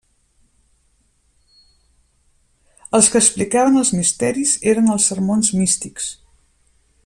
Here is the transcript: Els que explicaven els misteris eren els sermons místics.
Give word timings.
Els 2.99 3.11
que 3.15 3.21
explicaven 3.25 3.79
els 3.83 3.93
misteris 3.99 4.55
eren 4.73 4.93
els 4.95 5.07
sermons 5.13 5.53
místics. 5.63 6.13